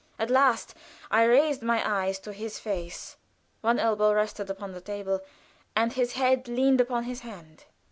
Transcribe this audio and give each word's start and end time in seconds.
At 0.17 0.31
last 0.31 0.73
I 1.11 1.25
raised 1.25 1.61
my 1.61 1.87
eyes 1.87 2.17
to 2.21 2.33
his 2.33 2.57
face; 2.57 3.17
one 3.61 3.77
elbow 3.77 4.13
rested 4.13 4.49
upon 4.49 4.71
the 4.71 4.81
table, 4.81 5.21
and 5.75 5.93
his 5.93 6.13
head 6.13 6.47
leaned 6.47 6.81
upon 6.81 7.03
his 7.03 7.19
hand. 7.19 7.65